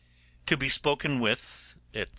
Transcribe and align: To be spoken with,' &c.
To 0.47 0.57
be 0.57 0.67
spoken 0.67 1.19
with,' 1.19 1.75
&c. 1.93 2.05